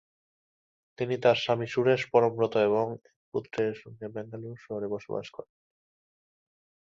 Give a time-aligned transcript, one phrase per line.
[0.99, 5.55] তিনি তার স্বামী সুরেশ পরমব্রত এবং এক পুত্রের সঙ্গে বেঙ্গালুরু শহরে বসবাস করেন।